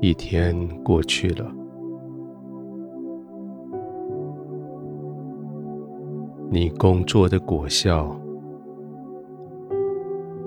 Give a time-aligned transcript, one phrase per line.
[0.00, 1.50] 一天过去了，
[6.50, 8.14] 你工作的果效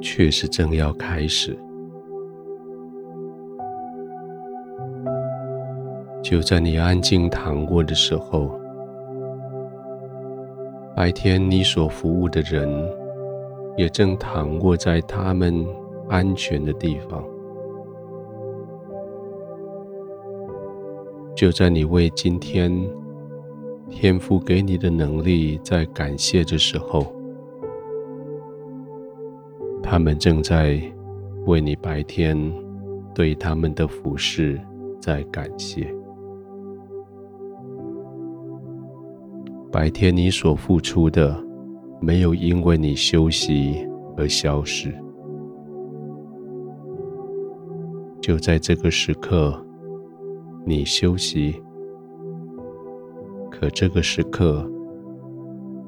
[0.00, 1.56] 却是正要开始。
[6.22, 8.50] 就在你安静躺卧的时候，
[10.96, 12.66] 白天你所服务的人
[13.76, 15.64] 也正躺卧在他们
[16.08, 17.22] 安全的地方。
[21.34, 22.72] 就在你为今天
[23.90, 27.12] 天赋给你的能力在感谢的时候，
[29.82, 30.80] 他们正在
[31.46, 32.36] 为你白天
[33.12, 34.60] 对他们的服事
[35.00, 35.92] 在感谢。
[39.72, 41.36] 白天你所付出的，
[42.00, 43.84] 没有因为你休息
[44.16, 44.94] 而消失。
[48.20, 49.60] 就在这个时刻，
[50.66, 51.62] 你休息，
[53.50, 54.66] 可这个时刻，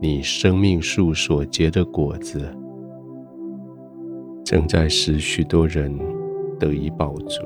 [0.00, 2.52] 你生命树所结的果子，
[4.44, 5.96] 正在使许多人
[6.58, 7.40] 得以保住。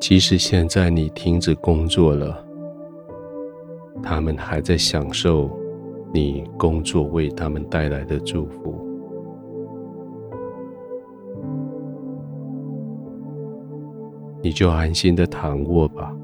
[0.00, 2.42] 即使现在你停止工作了。
[4.02, 5.48] 他们还在享受
[6.12, 8.74] 你工作为他们带来的祝福，
[14.42, 16.14] 你就安心的躺卧吧。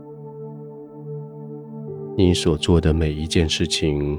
[2.17, 4.19] 你所做的每一件事情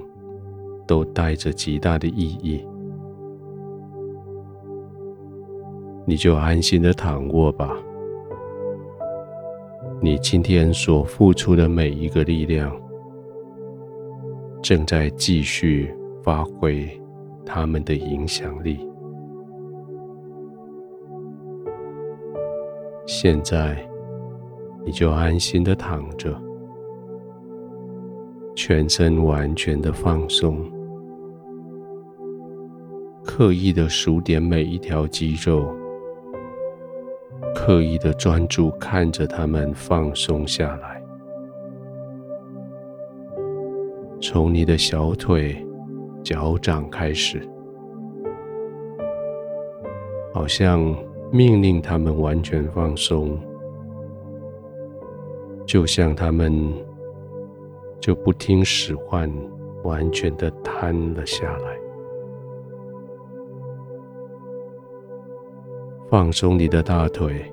[0.87, 2.65] 都带着极大的意义，
[6.05, 7.75] 你就安心的躺卧吧。
[10.01, 12.71] 你今天所付出的每一个力量。
[14.61, 15.89] 正在继续
[16.21, 16.85] 发挥
[17.45, 18.85] 他们的影响力。
[23.05, 23.88] 现在，
[24.89, 26.35] 你就安心的躺着，
[28.55, 30.57] 全身完全的放松，
[33.23, 35.63] 刻意的数点每一条肌肉，
[37.53, 40.99] 刻意的专注看着他们放松下来。
[44.19, 45.63] 从你的小腿、
[46.23, 47.47] 脚掌开始，
[50.33, 50.81] 好像
[51.31, 53.37] 命令他们完全放松，
[55.69, 56.51] 就像他们
[58.01, 59.31] 就不听使唤，
[59.83, 61.77] 完全的瘫了下来。
[66.09, 67.45] 放松你的大腿，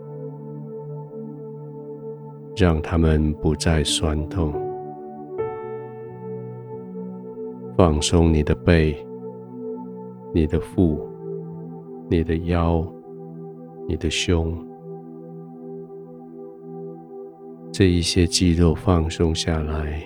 [2.57, 4.51] 让他们不再酸痛。
[7.77, 8.97] 放松你的背、
[10.33, 11.07] 你的腹、
[12.09, 12.83] 你的腰、
[13.87, 14.57] 你的胸，
[17.79, 20.01] 这一些肌肉放松下来，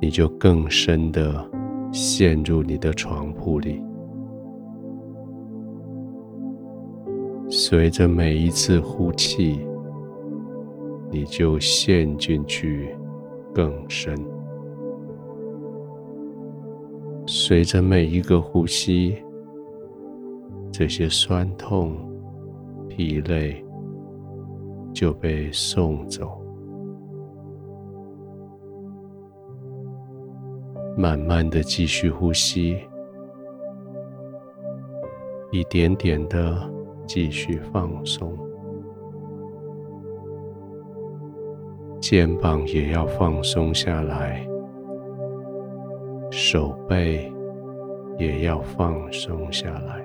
[0.00, 1.44] 你就更深的
[1.90, 3.82] 陷入你的床铺里。
[7.50, 9.58] 随着每一次呼气，
[11.10, 12.96] 你就陷进去
[13.52, 14.16] 更深。
[17.26, 19.16] 随着每一个呼吸，
[20.70, 21.96] 这些酸痛、
[22.88, 23.60] 疲累
[24.98, 26.42] 就被送走。
[30.96, 32.76] 慢慢的继续呼吸，
[35.52, 36.68] 一点点的
[37.06, 38.36] 继续放松，
[42.00, 44.44] 肩膀也要放松下来。
[46.28, 47.32] 手背
[48.18, 50.04] 也要放松下来，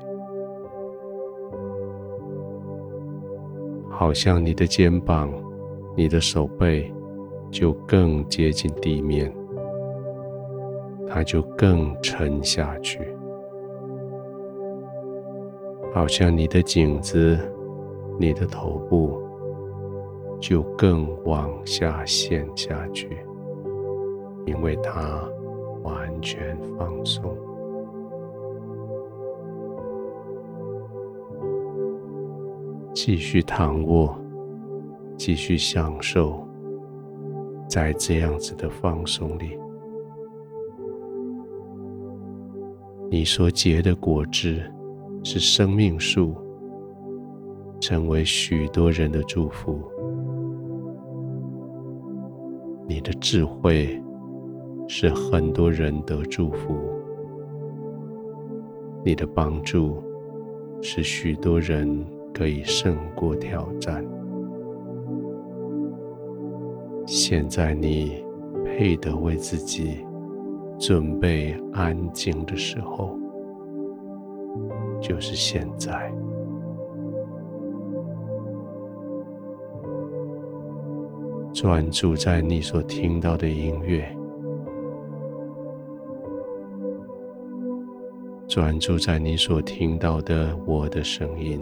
[3.94, 5.32] 好像你的肩膀、
[5.96, 6.92] 你的手背
[7.50, 9.34] 就更接近地面，
[11.08, 13.00] 它就更沉下去，
[15.94, 17.40] 好像你的颈子、
[18.20, 19.22] 你的头部
[20.40, 23.08] 就更往下陷下去，
[24.46, 25.24] 因为它。
[25.84, 27.36] 完全放松，
[32.94, 34.16] 继续躺卧，
[35.18, 36.48] 继续享受
[37.68, 39.58] 在这样子的放松里，
[43.10, 44.62] 你所结的果子
[45.24, 46.36] 是生命树，
[47.80, 49.82] 成为许多人的祝福。
[52.88, 54.00] 你的智慧。
[54.86, 56.76] 是很多人的祝福，
[59.04, 60.04] 你的帮助
[60.82, 64.04] 是许多人可以胜过挑战。
[67.06, 68.24] 现在你
[68.66, 70.06] 配得为自己
[70.80, 73.18] 准备安静的时候，
[75.00, 76.12] 就是现在。
[81.54, 84.04] 专注在你所听到的音乐，
[88.48, 91.62] 专注在你所听到的我的声音，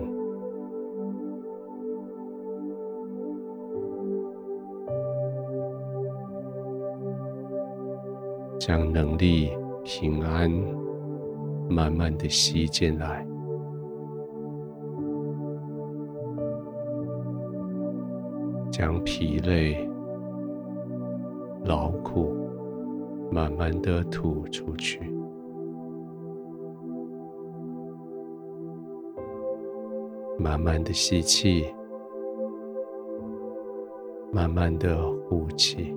[8.64, 9.50] 将能力、
[9.84, 10.48] 平安
[11.68, 13.26] 慢慢的吸进来。
[18.72, 19.76] 将疲累、
[21.66, 22.36] 劳苦
[23.32, 25.12] 慢慢的吐出去，
[30.38, 31.66] 慢慢的吸气，
[34.32, 35.96] 慢慢的呼气，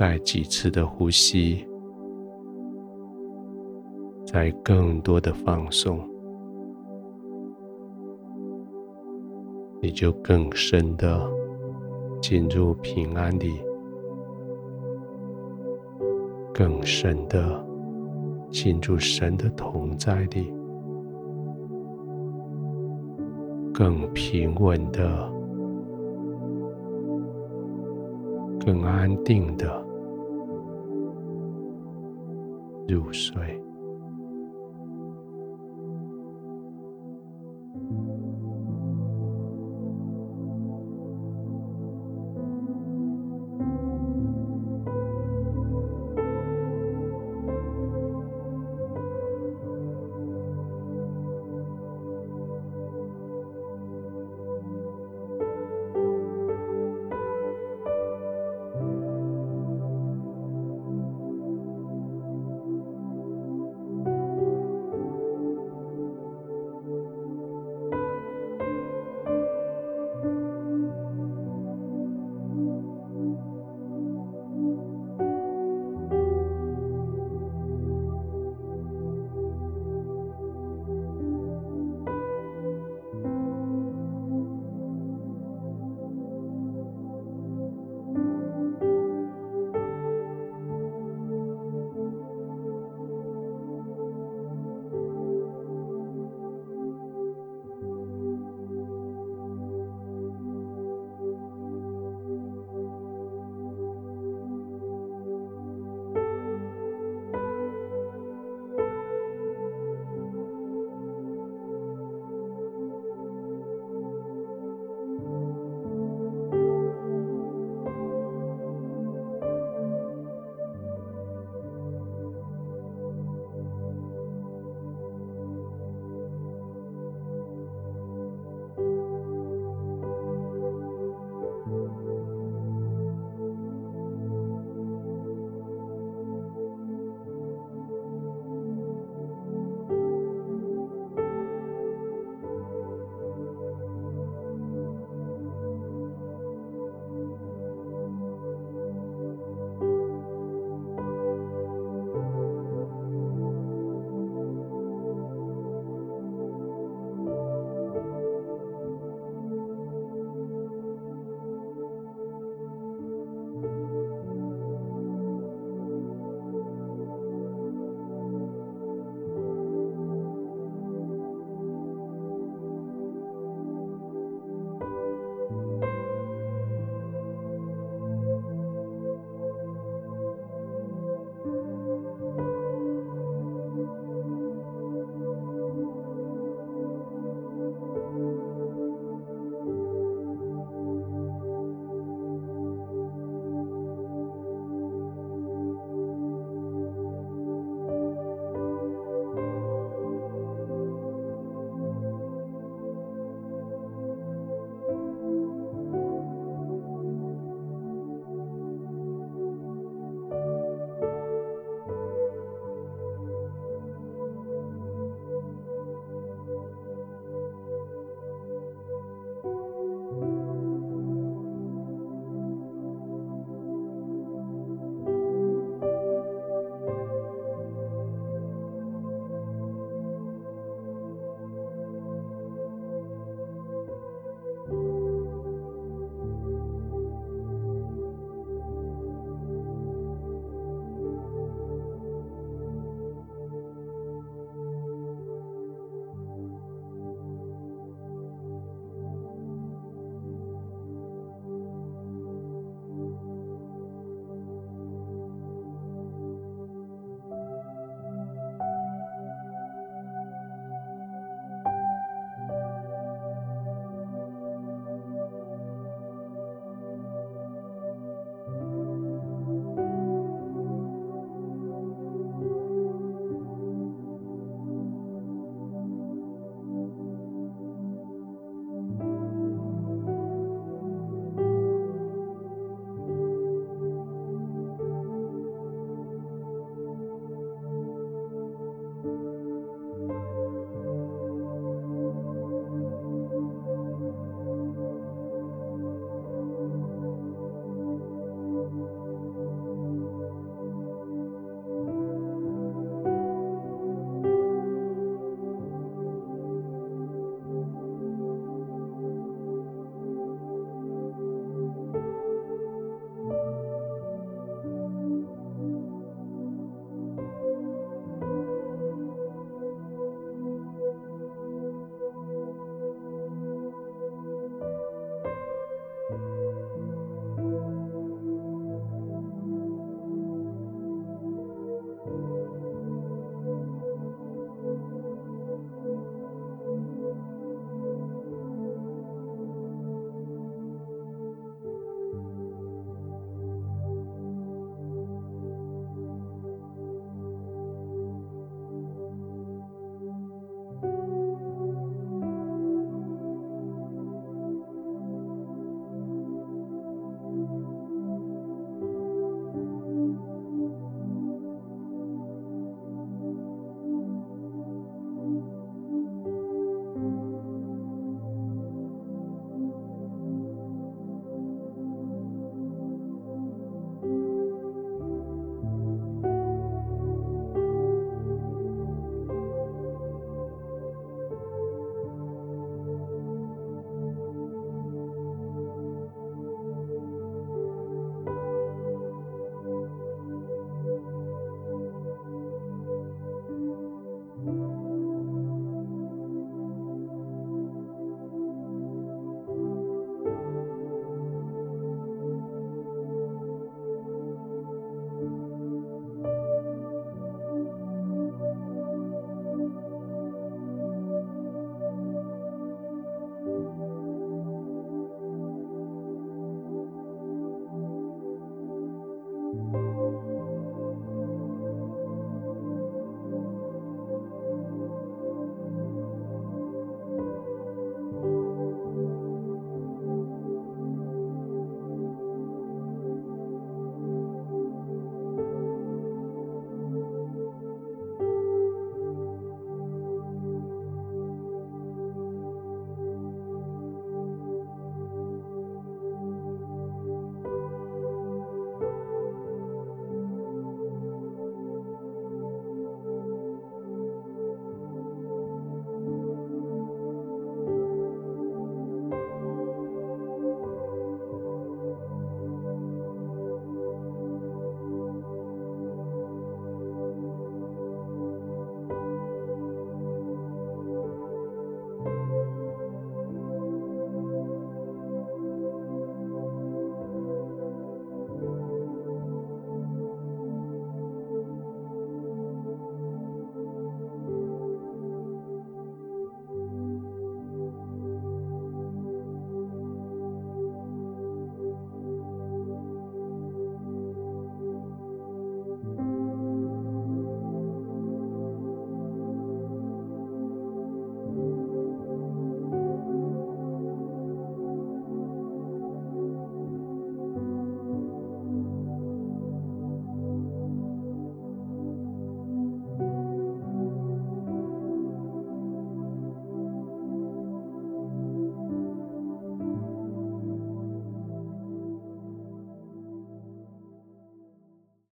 [0.00, 1.68] 再几次的呼吸。
[4.24, 6.00] 再更多的放松，
[9.82, 11.20] 你就更深的
[12.22, 13.52] 进入平安里，
[16.54, 17.62] 更深的
[18.50, 20.50] 进入神的同在里，
[23.74, 25.30] 更平稳的、
[28.64, 29.89] 更安定的
[32.88, 33.69] 入睡。